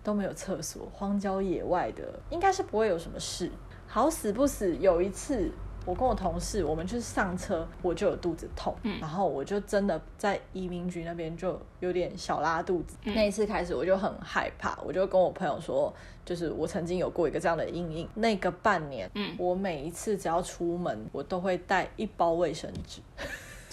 [0.04, 3.50] 都没有厕所，荒郊野外的，应该是不会有什么事。
[3.88, 5.50] 好死不死，有一次
[5.86, 12.96] 我跟我同事，我们去上车，我就有肚子痛，嗯，然后我就真的在移民局那边就有点小拉肚子。
[13.04, 15.92] 嗯、那一次开始，我就很害怕，我就跟我朋友说，
[16.24, 18.08] 就是我曾经有过一个这样的阴影。
[18.14, 23.00] 那个半年，嗯，我每一次只要出门，我都会带一包卫生纸。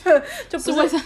[0.49, 0.99] 就不是卫生，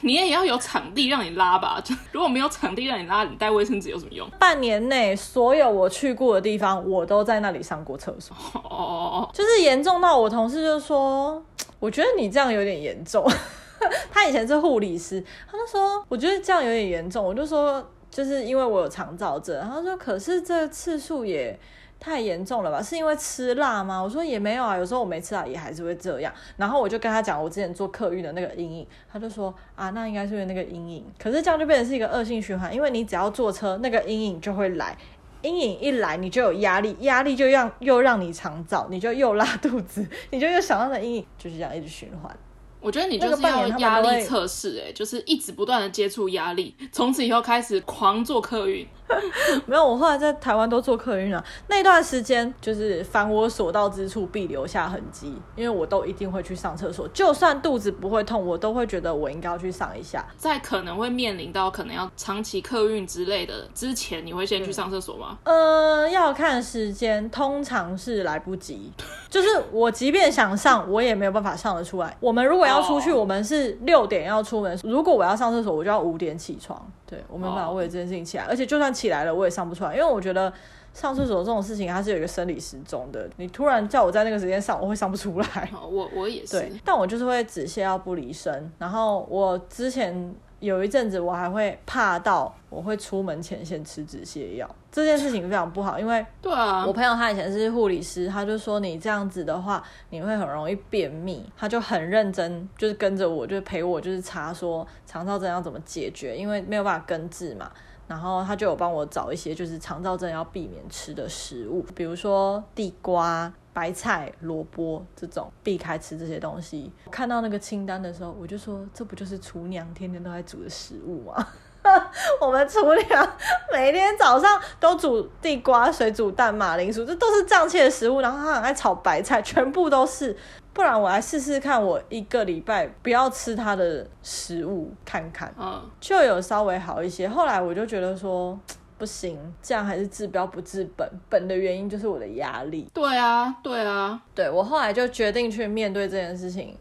[0.00, 1.80] 你也要有场地让你拉吧？
[1.84, 4.28] 就如果没有场地让你拉，你带卫生纸有什么用？
[4.38, 8.36] 半年内所有我去过的地方，我都在那里上过厕所。
[8.54, 11.42] 哦就是严重到我同事就说，
[11.78, 13.26] 我觉得你这样有点严重。
[14.10, 17.24] 他以前是护理师，他就说我觉得这样有点严重。
[17.24, 19.60] 我就说就是因为我有肠燥症。
[19.68, 21.58] 他说可是这次数也。
[21.98, 22.80] 太严重了吧？
[22.82, 24.00] 是因为吃辣吗？
[24.00, 26.32] 我说也没有啊，有时候我没吃辣也还是会这样。
[26.56, 31.04] 然后我就跟他讲我之前做客运的那个阴影，他就说啊，那应该是因为那个阴影。
[31.18, 34.96] 可是这样就变成是一个恶性循环，因为你只要坐车，那个阴影就会来，
[35.42, 42.36] 阴影一来你就有压力，压力就让又让你肠燥，你就又拉肚子， 你就又想到那阴影，就是这样一直循环。
[42.78, 48.86] 我觉得你就是要压力测试，哎，就是一直不断的接触压力，从此以后开始狂做客运。
[49.66, 51.42] 没有，我后来在台湾都做客运了。
[51.68, 60.26] 那段时间就是凡我所到之处必留下痕迹，因为我都一定会去上厕所，就算肚子不会痛，我都会觉得我应该要去上一下。
[60.36, 65.38] 在可能会面临到可能要长期客运之类的之前，你会先去上厕所吗？
[65.44, 68.92] 呃，要看时间，通常是来不及。
[69.28, 72.16] 就是我即便想上，我也没有办法上得出来。
[72.20, 76.90] 我们如果要出去，我们是六点要出门，如果我要上厕所，我就要五点起床。
[77.08, 80.50] 对，我没有办法为了这件事情起来，而且就算起来了，我也上不出来，因为我觉得
[80.94, 83.28] 上厕所这种事情它是有一个生理时钟的。
[83.36, 85.70] 你突然叫我在那个时间上，我会上不出来。
[85.82, 88.72] 我我也 是，对，但我就是会止泻药不离身。
[88.78, 94.68] 然后我之前有一阵子，我还会怕到我会出门前先吃止泻药。
[94.90, 107.70] 这件事情非常不好，因为 对啊，我朋友他以前是护理师，他就说你这样子的话，你会很容易便秘，他就很认真，就是跟着我，就是陪我，就是查说肠道症要怎么解决，因为没有办法根治嘛。
[108.06, 116.92] 然后他就有帮我找一些就是肠燥症要避免吃的食物，比如说地瓜、白菜、萝卜这种避开吃这些东西。
[117.10, 121.46] 看到那个清单的时候，我就说，这不就是厨娘天天都在煮的食物吗？
[122.40, 123.32] 我们厨娘
[123.72, 128.20] 每天早上都煮地瓜、水煮蛋、马铃薯，这都是胀气的食物。
[128.20, 130.36] 然后他很爱炒白菜，全部都是。
[130.72, 137.26] 不然我来试试看，我一个礼拜不要吃他的食物看看，嗯，就有稍微好一些。
[137.26, 138.58] 后来我就觉得说
[138.98, 141.08] 不行，这样还是治标不治本。
[141.30, 142.86] 本的原因就是我的压力。
[142.92, 146.76] 对啊，对啊，对，我后来就决定去面对这件事情。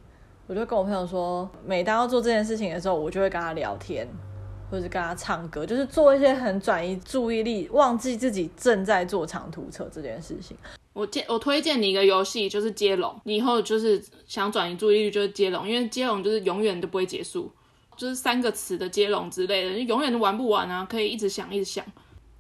[0.48, 4.06] 我就跟我朋友说，每当要做这件事情的时候，我就会跟他聊天，
[4.70, 10.58] 或者是跟他唱歌，就是做一些很转移注意力，忘记自己正在坐长途车这件事情。
[10.94, 13.14] 我介我推荐你一个游戏，就是接龙。
[13.26, 17.52] 你以后就是想转移注意力，就是接龙，因为接龙就是永远都不会结束，
[17.98, 21.86] 就是三个词的接龙之类的，你永远都玩不完啊，可以一直想一直想。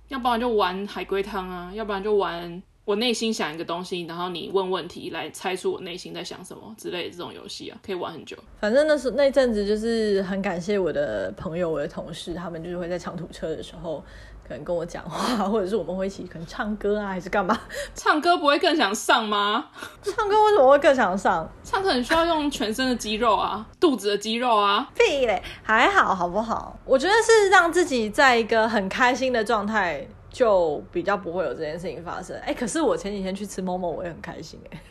[0.08, 8.38] 要不然就玩海龟汤啊，要不然就玩我内心想一个东西，然后你问问题来猜出我内心在想什么之类的这种游戏啊，可以玩很久。
[8.62, 14.04] 反正那时那阵子就是很感谢我的朋友、我的同事，他们就是会在长途车的时候。
[14.48, 17.60] 可能跟我讲话，或者是我们会一起可能唱歌啊，还是干嘛？
[17.96, 19.72] 唱歌不会更想上吗？
[20.04, 21.52] 唱歌为什么会更想上？
[21.64, 24.88] 唱歌很需要用全身的肌肉啊，肚子的肌肉啊。
[24.94, 26.78] 屁嘞，还好，好不好？
[26.86, 32.36] 我觉得是让自己在一个很开心的状态，就比较不会有这件事情发生。
[32.40, 34.82] 哎、欸，可是我前几天去吃 Momo，我也很开心哎。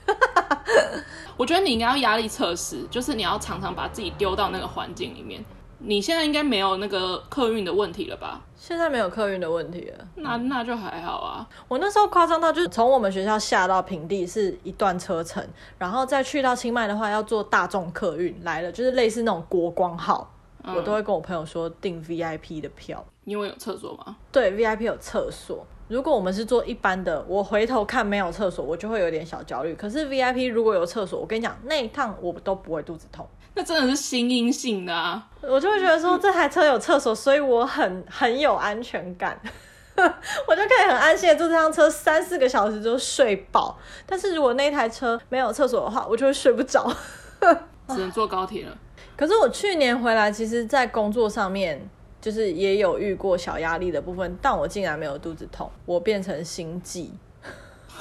[1.37, 5.45] 我觉得你应该要压力测试，就是你要常常把自己丢到那个环境里面。
[5.81, 8.41] 你现在应该没有那个客运的问题了吧？
[8.57, 11.47] 现在没有客运的问题了，那那就还好啊。
[11.69, 23.05] 我那时候夸张到，就是从我们学校下到平地是一段车程，然后再去到清迈的话要坐大众客运来了，就是类似那种国光号，嗯、我都会跟我朋友说订 VIP 的票。
[23.25, 24.17] 因为有厕所吗？
[24.33, 25.67] 对，VIP 有厕所。
[25.89, 29.75] 如果我们是坐一般的，我回头看没有厕所，我就会有点小焦虑。
[29.75, 33.29] 可是 VIP 如果有厕所，我跟你讲，那一趟我都不会肚子痛。
[33.55, 35.29] 那真的是心因性的啊！
[35.43, 39.39] 我就会觉得说，这台车有厕所，所以我很很有安全感，
[39.97, 43.79] 我就可以很安心的坐这辆车三四个小时就睡饱。
[44.07, 46.91] 但是如果那台车没有厕所的话，我就会睡不着，
[47.89, 48.77] 只能坐高铁了。
[49.17, 51.89] 可是我去年回来，其实，在工作上面
[52.25, 57.11] 就是也有遇过小压力的部分，但我竟然没有肚子痛，我变成心悸。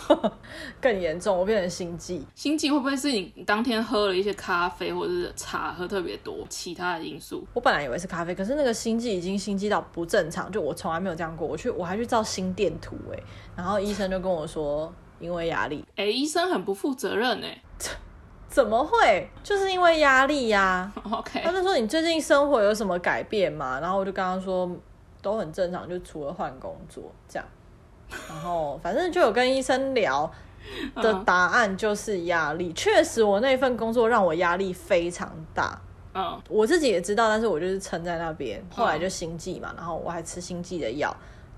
[0.79, 2.25] 更严重，我变成心悸。
[2.33, 7.45] 心悸会不会是你当天喝了一些咖啡或者是茶喝特别多，其他的因素？
[7.53, 11.45] 我本来以为是咖啡，可是那个心悸已经心悸到不正常，就我从来没有这样过。
[11.45, 13.19] 我去，我还去照心电图，哎，
[13.57, 15.83] 然后医生就跟我说，因为压力。
[15.97, 17.61] 哎，医生很不负责任哎，
[18.53, 19.27] 怎么会？
[19.41, 20.91] 就是因为压力呀。
[21.11, 23.79] OK，他就说你最近生活有什么改变吗？
[23.81, 24.69] 然后我就跟他说
[25.23, 27.47] 都很正常，就除了换工作这样。
[28.29, 30.31] 然后反正就有跟医生聊
[31.01, 35.81] 的答案就是压力，确实我那份工作让我压力非常大。
[36.13, 38.63] 嗯，我自己也知道，但是我就是撑在那边。
[38.69, 41.11] 后来就心悸嘛，然后我还吃心悸的药，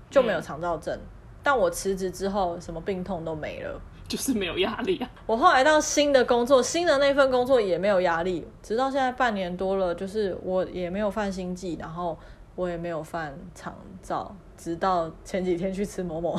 [0.08, 0.98] 就没有肠躁症。
[1.42, 3.78] 但我辞职之后，什么病痛都没了，
[4.08, 5.10] 就是没有压力啊。
[5.26, 12.18] 我后来到新的工作，新的那份工作也没有压力，直到现在半年多了，就是我也没有犯心悸，然后
[12.54, 14.26] 我也没有犯肠燥。
[14.56, 16.34] 直到前几天去吃某某，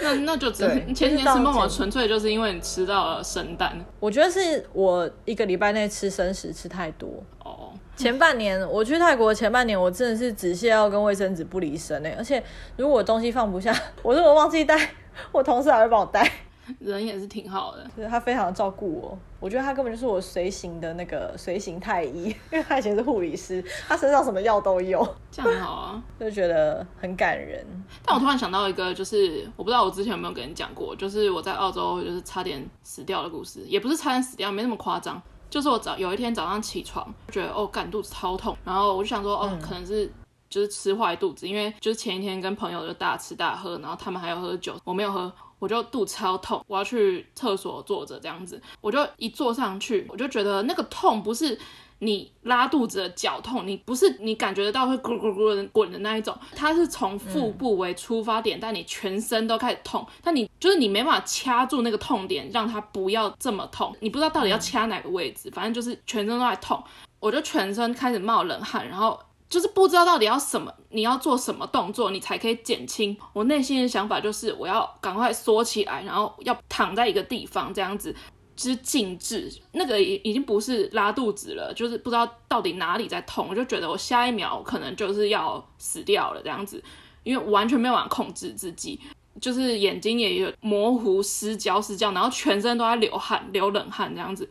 [0.00, 0.62] 那那就只
[0.94, 3.76] 前几天吃某某，纯粹就是因为你吃到了生蛋。
[3.98, 7.08] 我觉得是我一个礼拜内吃生食吃太多
[7.42, 7.72] 哦。
[7.96, 12.40] 前半年我去泰国，前半年我真的是止泻药跟卫生纸不离身哎，而且
[12.76, 14.90] 如果我东西放不下， 我如果忘记带，
[15.32, 16.22] 我同事还会帮我带。
[16.80, 19.18] 人也是挺好的，就是他非常的照顾我。
[19.40, 27.64] 我觉得他根本就是我随行的那个随行太医， 因为他以前是护理师，他身上什么药都有，这样很好啊， 就觉得很感人。
[28.04, 40.10] 但我突然想到一个，就是我不知道我之前有没有跟你讲过，就是我在澳洲就是差点死掉的故事，也不是差点死掉，没那么夸张，就是我早有一天早上起床，觉得哦，干肚子超痛，然后我就想说哦，可能是
[40.50, 45.32] 就是吃坏肚子，因为就是前一天跟朋友就大吃大喝，然后他们还要喝酒，我没有喝。
[45.58, 51.58] 我就肚子超痛，我要去厕所坐着这样子，我就一坐上去，我就觉得那个痛不是
[51.98, 66.80] 你拉肚子的绞痛，你不是你感觉得到会咕咕咕的滚的那一种，它是从腹部为出发点，嗯、但你全身都开始痛，但你就是你没办法掐住那个痛点，让它不要这么痛，你不知道到底要掐哪个位置，反正就是全身都在痛，
[67.18, 69.18] 我就全身开始冒冷汗，然后。
[69.48, 73.16] 就是不知道到底要什么，你要做什么动作，你才可以减轻。
[73.32, 78.14] 我内心的想法就是，我要赶快缩起来，然后要躺在一个地方这样子，
[78.54, 86.82] 之静止，那个已已经不是拉肚子了，就是不知道到底哪里在痛，我就觉得我下一秒可能就是要死掉了这样子，
[87.22, 89.00] 因为完全没有办法控制自己，
[89.40, 94.46] 就是眼睛也有模糊失焦失焦，然后全身都在流汗流冷汗这样子，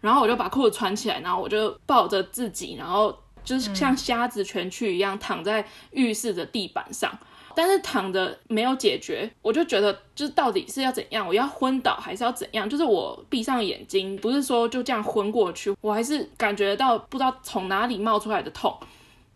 [0.00, 7.18] 然后我就把裤子穿起来，然后我就抱着自己，然后就是像瞎子全去一样躺在浴室的地板上。
[7.54, 12.68] 但是躺着没有解决，我就觉得就是到底是要怎样，我要昏倒还是要怎样？
[12.68, 18.78] 就是我闭上眼睛，不是说就这样昏过去，我还是感觉到不知道从哪里冒出来的痛。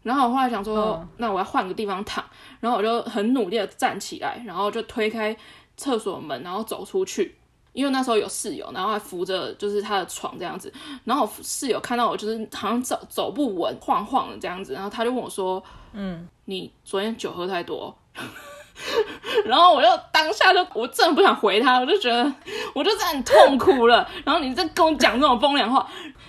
[0.03, 2.23] 然后我后来想说，嗯、那我要换个地方躺，
[2.61, 5.35] 然后我就很努力的站起来，然后就推开
[5.79, 7.35] 厕所门，然后走出去。
[7.73, 10.73] 因为那时候有室友，然后还扶着就是他的床这样子，
[11.05, 17.95] 然后我室友看到我就是好像走走不稳，晃晃的这样子，然后他就问我说：“嗯，你昨天酒喝太多？”
[19.45, 22.33] 然后我就当下就我真的不想回他，我就觉得
[22.75, 24.09] 我就在很痛苦了。
[24.25, 25.87] 然后你在跟我讲这种风凉话，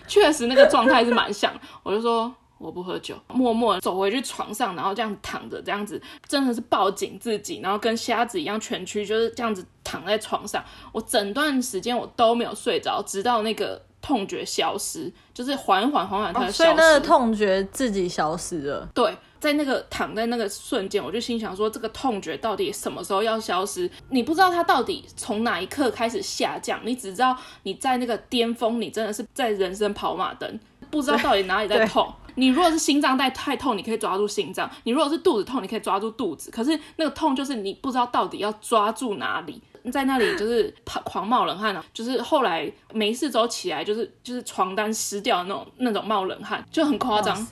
[0.08, 1.54] 确实那个状态是蛮像。
[1.84, 2.34] 我就说。
[2.62, 10.64] 我不喝酒，默默走回去床上，然后这样躺着，这样子真的是抱紧自己，然后跟瞎子一样蜷曲，就是这样子躺在床上。
[10.92, 16.54] 我整段时间我都没有睡着，直到那个痛觉消失，就是缓缓缓缓它消失。
[16.54, 18.88] 所以那个痛觉自己消失了。
[18.94, 23.90] 对，在那个躺在那个瞬间，我就心想说，这个痛觉到底什么时候要消失？
[24.10, 32.12] 你不知道它到底从哪一刻开始下降，你只知道你在那个巅峰，你真的是在人生跑马灯，不知道到底哪里在痛。
[32.36, 36.52] 你如果是心脏带太痛，你可以抓住心脏；你如果是肚子痛，你可以抓住肚子。
[36.52, 41.84] 可是那个痛就是你不知道到底要抓住哪里，在那里就是狂冒冷汗啊。
[41.94, 47.48] 就是后来没事之后起来，就是就是床单湿掉那种那种冒冷汗，就很夸张。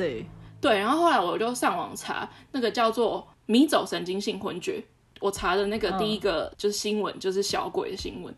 [0.61, 4.83] 对，然后后来我就上网查那个叫做迷走神经性昏厥。
[5.21, 8.33] 我查的那个第一个就是新闻，就是小鬼的新闻。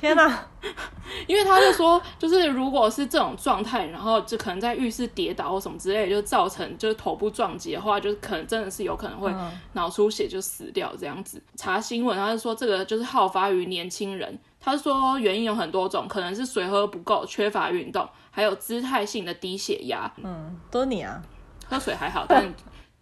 [0.00, 0.46] 天哪！
[1.26, 9.30] 因为他就说，就是如果是这种状态，然后就可能在浴室跌倒或什么之类，就造成就是头部撞击的话，就是可能真的是有可能会
[9.74, 11.42] 脑出血就死掉这样子。
[11.56, 14.38] 查新闻，他就说这个就是好发于年轻人。
[14.58, 20.10] 他说原因有很多种，可能是水喝不够、缺乏运动，还有姿态性的低血压。
[20.22, 21.22] 嗯，都你啊，
[21.68, 22.50] 喝水还好，但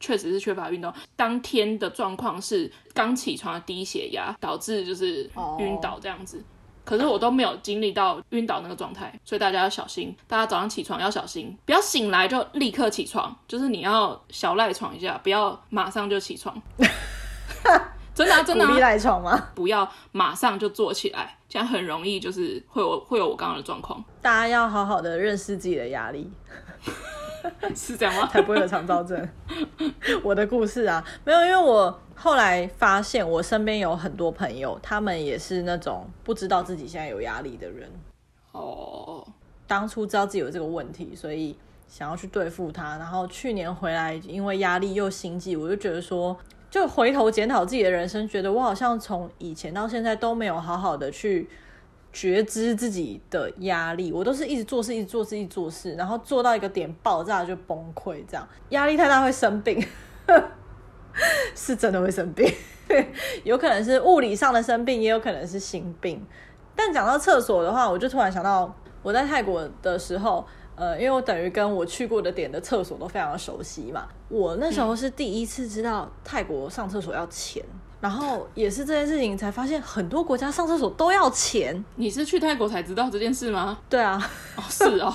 [0.00, 0.92] 确实是缺乏运动。
[1.14, 6.42] 当天的状况是刚起床的低血压，导致就是晕倒这样子。
[6.88, 10.16] 可是我都没有经历到晕倒那个状态，所以大家要小心。
[10.26, 16.56] 大家早上起床要小心，不要醒来就立刻起床，就是你要小赖床一下，不要马上就起床。
[18.14, 19.50] 真的、啊、真的、啊，赖床吗？
[19.54, 24.02] 不要马上就坐起来，这样很容易就是会有会有我刚刚的状况。
[24.22, 26.32] 大家要好好的认识自己的压力。
[27.74, 28.26] 是这样吗？
[28.26, 29.28] 才不会有肠躁症。
[30.22, 37.90] 我的故事啊，没有，因为我后来发现，我身边有很多朋友，他们也是那种不知道自己现在有压力的人。
[38.52, 39.26] 哦，
[39.66, 41.56] 当初知道自己有这个问题，所以
[41.86, 42.96] 想要去对付他。
[42.98, 46.36] 然后去年回来，因为压力又心悸，我就觉得说，
[46.70, 51.48] 就回头检讨自己的人生，觉得我好像从以前到现在都没有好好的去。
[52.18, 59.80] 觉知自己的压力，我都是一直做事，一直做事，一直做事，然后做到一个点爆炸就崩溃，这样压力太大会生病，
[61.54, 62.52] 是真的会生病，
[63.44, 66.20] 有可能是物理上的生病，也有可能是心病。
[66.74, 77.64] 但讲到厕所的话，我就突然想到我在泰国的时候，呃，因为我等于跟我去过的点的厕所都非常的熟悉嘛，我那时候是第一次知道泰国上厕所要钱。
[78.00, 81.84] 然后也是这件事情才发现，很多国家上厕所都要钱。
[81.96, 83.78] 你是去泰国才知道这件事吗？
[83.88, 84.20] 对啊，
[84.56, 85.12] 哦是哦，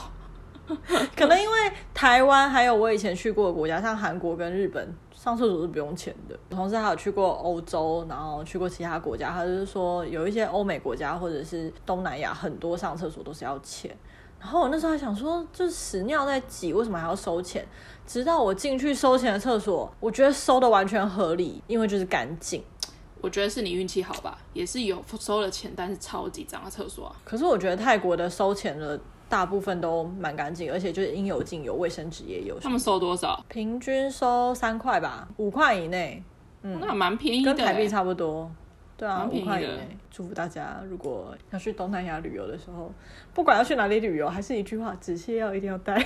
[1.16, 6.38] 可能因为台湾还有我以前去过的国家，像韩国跟日本上厕所是不用钱的。
[6.50, 13.96] 同时还有去过欧洲，然后去过其他国家，他就是说有一些欧美国家或者是东南亚，很多上厕所都是要钱。
[14.40, 17.66] 然后我那时候还想说，就是屎尿在挤，为什么还要收钱？
[18.06, 22.62] 直到我进去收钱的厕所，我觉得收的完全合理，因为就是干净。
[23.24, 27.16] 我觉得是你运气好吧，也是有收了钱，但是超级脏的厕所啊。
[27.24, 32.60] 可是我觉得泰国的收钱的大部分都蛮干净，而且就是应有尽有，卫生纸也有。
[32.60, 33.42] 他们收多少？
[33.48, 36.22] 平均收三块吧，五块以内。
[36.64, 38.52] 嗯，那蛮便宜的，跟台币差不多。
[38.98, 39.98] 对啊，五块以内。
[40.12, 42.92] 祝福大家，如果要去东南亚旅游的时候，
[43.34, 45.96] 不管要去哪里旅游，还是一句话，止泻药一定要带。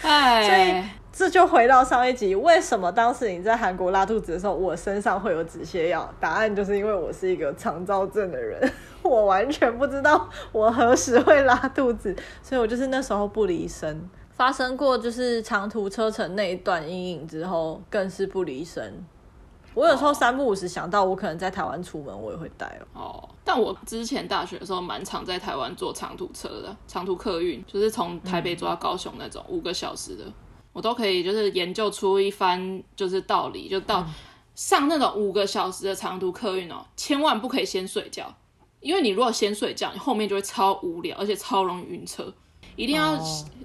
[0.00, 0.94] 哎。
[1.18, 6.08] 这就回到上一集，为什么当时你在韩国拉肚子的时候，我身上会有止泻药？
[6.20, 14.08] 答案就是因为我是一个肠燥症的人， 我完全不知道我何时会拉肚子，所以我就是那时候不离身。
[14.36, 19.04] 发生过就是长途车程那一段阴影之后，更是不离身。
[19.74, 23.00] 我有时候三不五时想到我可能在台湾出门，我也会带哦。
[23.02, 30.32] 哦，但我之前大学的时候蛮常在台湾坐长途车的，长途客运就是从台北坐到高雄那种五个小时的，嗯、
[30.78, 34.06] 我都可以就是研究出一番就是道理，就到
[34.54, 38.32] 上那种五个小时的长途客运哦，千万不可以先睡觉，
[38.78, 42.32] 因为你如果先睡觉，你后面就会超无聊，而且超容易晕车。
[42.76, 43.18] 一定要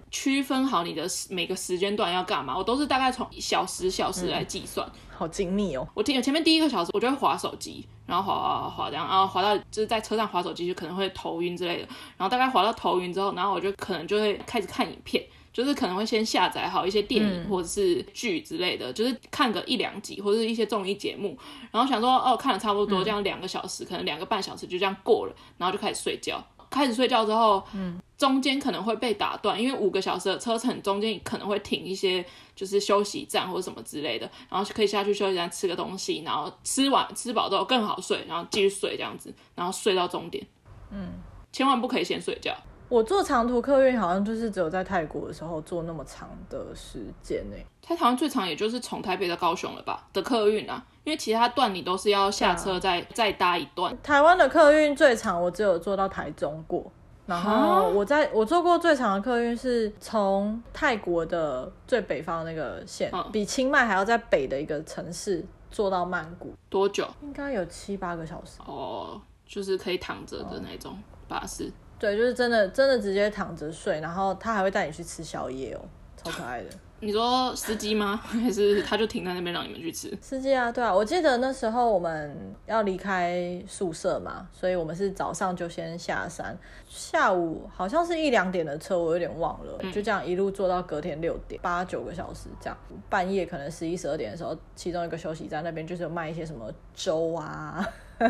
[0.10, 5.88] 区分好你的每个时间段要干嘛，我都是大概从小时小时来计算，嗯，好精密哦。
[5.94, 11.88] 我听前面第一个小时，我就会划手机，然后滑滑滑这样，然后滑到就是在车上滑手机就可能会头晕之类的，
[12.18, 21.38] 然后大概滑到头晕之后，然后我就可能就会开始看影片，就是可能会先下载好一些电影或者是剧之类的，嗯，就是看个一两集或者是一些综艺节目，
[21.72, 26.44] 然后想说哦看了差不多这样两个小时，嗯，可能两个半小时就这样过了，然后就开始睡觉。
[26.72, 32.26] 开始睡觉之后，嗯，中间可能会被打断，因为五个小时的车程中间可能会停一些，
[32.56, 40.44] 就是休息站或者什么之类的，然后可以下去休息站吃个东西，然后吃完吃饱之后更好睡，然后继续睡这样子，然后睡到终点，
[40.90, 42.52] 嗯，千万不可以先睡觉。
[42.90, 53.98] 我坐长途客运好像就是只有在泰国的时候坐那么长的时间呢，在台湾最长也就是从台北到高雄了吧的客运啊，因为其他段你都是要下车再、啊、再搭一段。
[54.04, 56.92] 台湾的客运最长我只有坐到台中过，
[57.26, 67.08] 然后我在我坐过最长的客运是从泰国的最北方那个县，嗯、比清迈还要在北的一个城市坐到曼谷，多久？
[67.22, 68.60] 应该有七八个小时。
[68.66, 71.72] 哦，就是可以躺着的那种巴士。
[72.04, 75.80] 对，就是真的，真的直接躺着睡，然后他还会带你去吃宵夜哦，
[76.22, 76.68] 超可爱的。
[77.00, 78.18] 你说司机吗？
[78.22, 80.14] 还是他就停在那边让你们去吃？
[80.20, 86.58] 司机啊，对啊，我记得那时候我们要离开宿舍嘛，所以我们是早上就先下山，
[86.90, 92.78] 下午好像是一两点的车，我有点忘了，嗯、就这样一路坐到隔天六点，八九个小时这样。
[93.10, 97.86] 半夜可能十一十二点的时候，其中一个休息站那边就是有卖一些什么粥啊、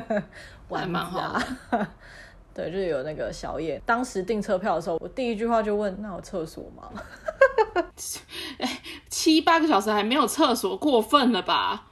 [0.70, 1.44] 丸子啊。
[2.54, 3.82] 对，就是有那个小野。
[3.86, 6.90] 当时订车票的时候，我第一句话就问：“那有厕所吗？”
[9.10, 11.88] 七八个小时还没有厕所，过分了吧？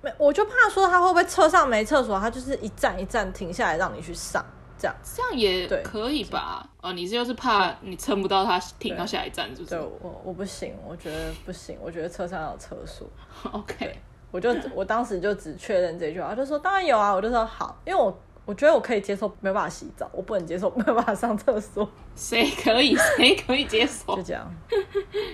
[0.00, 4.44] 没，我就怕说他会不会车上没厕所，他就是一站一站停下来让你去上，
[4.76, 6.68] 这样这样也可以吧？
[6.80, 9.70] 哦，你是就是怕你撑不到他停到下一站，是不是？
[9.70, 13.08] 对，我我不行，我觉得不行，我觉得车上有厕所。
[13.52, 13.96] OK，
[14.30, 18.12] 我就我当时就只确认这句话，就说当然有啊，我就说好，因为我。
[18.44, 21.88] 我觉得我可以接受没办法洗澡，我不能接受没办法上厕所。
[22.16, 22.96] 谁可以？
[23.16, 24.16] 谁可以接受？
[24.16, 24.52] 就这样，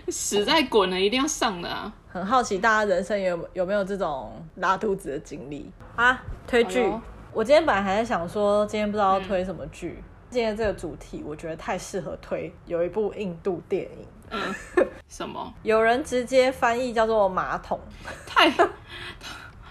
[0.09, 1.91] 屎在滚了，一定要上的啊！
[2.09, 6.23] 很好奇大家人生有有没有这种拉肚子的经历啊？
[6.47, 7.01] 推剧，哎、
[7.33, 9.97] 我今天本来还在想说，今天不知道要推什么剧。
[9.99, 14.07] 嗯、今天这个主题我觉得太适合推，有一部印度电影。
[14.31, 14.55] 嗯，
[15.09, 15.55] 什么？
[15.63, 17.81] 有人直接翻译叫做马桶，
[18.27, 18.53] 太。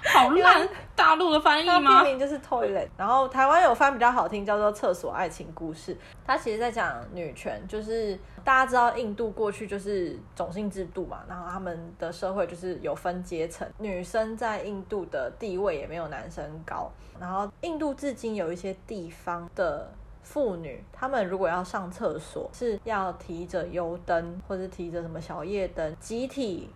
[0.13, 2.01] 好烂，大陆的翻译吗？
[2.01, 5.93] 片名就是 Toilet，然后台湾有翻比较好听，叫做《厕所爱情故事》。
[6.25, 16.89] 它其实在讲女权，就是大家知道印度过去就是种姓制度嘛，然后他们的社会就是有分阶层，女生在印度的地位也没有男生高。
[17.19, 19.91] 然后印度至今有一些地方的
[20.21, 26.69] 妇女，她们如果要上厕所，是要提着油灯或者提着什么小夜灯，集体。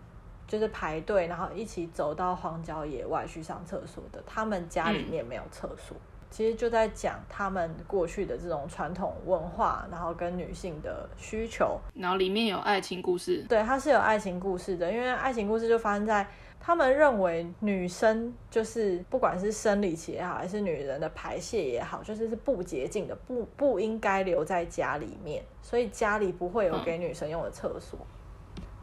[0.52, 4.22] 就是排队，然后一起走到荒郊野外去上厕所的。
[4.28, 11.80] 他们家里面没有厕所，嗯、其实就在讲他们过去的这种传统文化，然后跟女性的需求。
[11.93, 14.91] 然后里面有爱情故事，对，它是有爱情故事的。
[14.91, 16.28] 因为爱情故事就发生在
[16.60, 27.97] 他们认为女生就是不管是生理期也好，还是女人的排泄也好，就是是不洁净的，不不应该留在家里面，所以家里不会有给女生用的厕所。
[28.02, 28.11] 嗯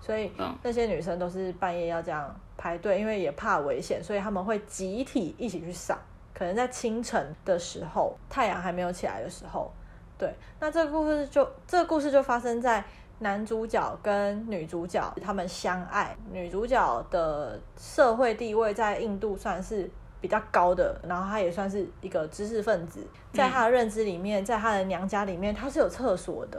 [0.09, 0.33] 所以
[0.63, 5.99] 那些女生都是半夜要这样排队，因为也怕危险，所以他们会集体一起去上。
[6.33, 9.71] 可能在清晨的时候，太阳还没有起来的时候，
[10.17, 10.35] 对。
[10.59, 12.83] 那这个故事就这个故事就发生在
[13.19, 19.91] 男主角跟女主角他们相爱，女主角的社会地位在印度算是
[20.23, 26.59] 比较高的，然后她也算是一个知识分子，在她的认知里面，在她的娘家里面，她是有厕所的。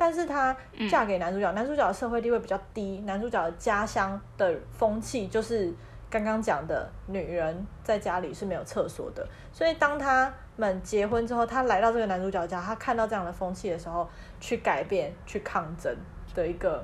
[0.00, 0.56] 但是她
[0.90, 5.70] 嫁给男主角，嗯、男主角的社会地位比较低，男主角的家乡的风气就是
[6.08, 9.28] 刚刚讲的，女人在家里是没有厕所的。
[9.52, 14.08] 所以当他们结婚之后，他来到这个男主角家，他看到这样的风气的时候，
[14.40, 15.94] 去改变、去抗争
[16.34, 16.82] 的一个。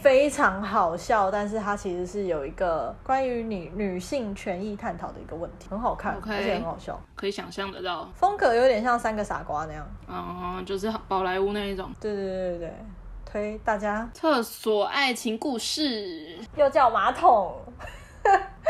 [0.00, 12.74] 非常好笑，但是它其实是有一个关于女女性权益探讨的一个问题，很好看，Okay, 而且很好笑，可以想象得到，风格有点像三个傻瓜那样，嗯，就是宝莱坞那一种，对对对对对，
[13.24, 14.08] 推大家。
[14.12, 17.54] 厕所爱情故事，又叫马桶，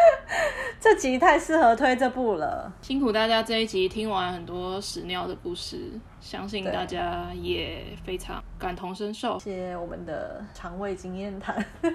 [0.81, 9.39] 这集太适合推这部了，辛苦大家这一集听完很多屎尿的故事，相信大家也非常感同身受。
[9.39, 11.65] 谢谢我们的肠胃经验谈，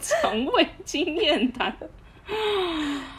[0.00, 1.74] 肠胃经验谈，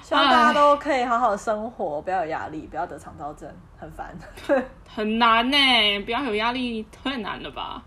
[0.01, 4.13] 希望大家都可以好好生活，不要有压力，不要得肠躁症，很烦，
[4.87, 7.83] 很难呢，不要有压力太难了吧？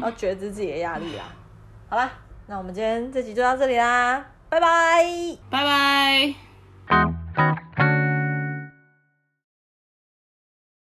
[0.00, 1.26] 要觉知自己的压力啊。
[1.88, 2.10] 好啦，
[2.46, 4.24] 那我们今天这集就到这里啦。
[4.50, 5.38] 拜拜。
[5.48, 6.34] 拜拜。